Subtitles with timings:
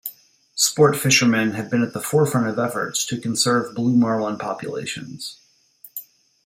[0.55, 5.37] Sport fishermen have been at the forefront of efforts to conserve blue marlin populations.